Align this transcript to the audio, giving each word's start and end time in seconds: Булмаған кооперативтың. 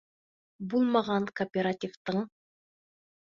Булмаған 0.73 1.27
кооперативтың. 1.41 2.25